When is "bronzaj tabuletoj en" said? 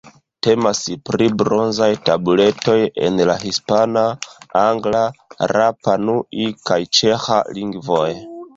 1.41-3.21